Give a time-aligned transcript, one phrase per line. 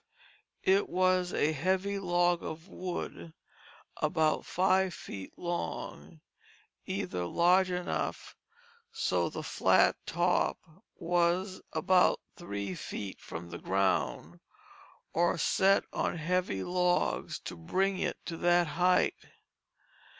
[0.63, 3.33] It was a heavy log of wood
[3.97, 6.21] about five feet long,
[6.87, 8.35] either large enough
[8.91, 10.57] so the flat top
[10.95, 14.39] was about three feet from the ground,
[15.13, 19.13] or set on heavy logs to bring it to that height.